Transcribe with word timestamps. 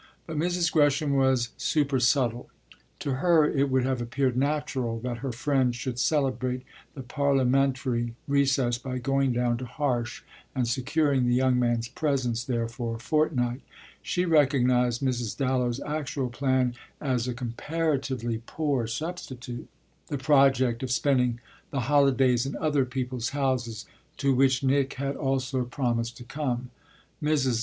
But 0.25 0.35
Mrs. 0.35 0.71
Gresham 0.71 1.13
was 1.13 1.49
supersubtle. 1.59 2.47
To 3.01 3.13
her 3.17 3.47
it 3.47 3.69
would 3.69 3.83
have 3.83 4.01
appeared 4.01 4.35
natural 4.35 4.99
that 5.01 5.19
her 5.19 5.31
friend 5.31 5.75
should 5.75 5.99
celebrate 5.99 6.63
the 6.95 7.03
parliamentary 7.03 8.15
recess 8.27 8.79
by 8.79 8.97
going 8.97 9.31
down 9.31 9.57
to 9.59 9.65
Harsh 9.67 10.23
and 10.55 10.67
securing 10.67 11.27
the 11.27 11.35
young 11.35 11.59
man's 11.59 11.87
presence 11.87 12.43
there 12.43 12.67
for 12.67 12.95
a 12.95 12.99
fortnight; 12.99 13.61
she 14.01 14.25
recognised 14.25 15.03
Mrs. 15.03 15.37
Dallow's 15.37 15.79
actual 15.81 16.31
plan 16.31 16.73
as 16.99 17.27
a 17.27 17.35
comparatively 17.35 18.41
poor 18.47 18.87
substitute 18.87 19.67
the 20.07 20.17
project 20.17 20.81
of 20.81 20.89
spending 20.89 21.39
the 21.69 21.81
holidays 21.81 22.47
in 22.47 22.57
other 22.57 22.85
people's 22.85 23.29
houses, 23.29 23.85
to 24.17 24.33
which 24.33 24.63
Nick 24.63 24.93
had 24.95 25.15
also 25.15 25.63
promised 25.63 26.17
to 26.17 26.23
come. 26.23 26.71
Mrs. 27.21 27.59